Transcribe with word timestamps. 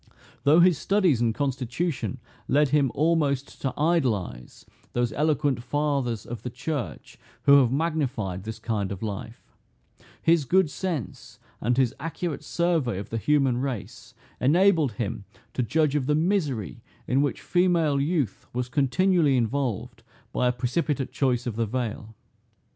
Though 0.45 0.61
his 0.61 0.79
studies 0.79 1.21
and 1.21 1.31
constitution 1.35 2.19
led 2.47 2.69
him 2.69 2.91
almost 2.95 3.61
to 3.61 3.71
idolize 3.79 4.65
those 4.93 5.13
eloquent 5.13 5.61
fathers 5.61 6.25
of 6.25 6.41
the 6.41 6.49
church 6.49 7.19
who 7.43 7.59
have 7.59 7.71
magnified 7.71 8.43
this 8.43 8.57
kind 8.57 8.91
of 8.91 9.03
life, 9.03 9.53
his 10.19 10.43
good 10.45 10.71
sense 10.71 11.37
and 11.61 11.77
his 11.77 11.93
accurate 11.99 12.43
survey 12.43 12.97
of 12.97 13.11
the 13.11 13.19
human 13.19 13.59
race, 13.59 14.15
enabled 14.39 14.93
him 14.93 15.25
to 15.53 15.61
judge 15.61 15.93
of 15.93 16.07
the 16.07 16.15
misery 16.15 16.81
in 17.05 17.21
which 17.21 17.39
female 17.41 18.01
youth 18.01 18.47
was 18.53 18.69
continually 18.69 19.37
involved 19.37 20.01
by 20.33 20.47
a 20.47 20.51
precipitate 20.51 21.11
choice 21.11 21.45
of 21.45 21.55
the 21.57 21.67
veil. 21.67 22.15